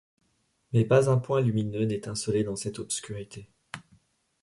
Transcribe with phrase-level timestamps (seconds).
[0.73, 3.47] Mais pas un point lumineux n’étincelait dans cette obscurité.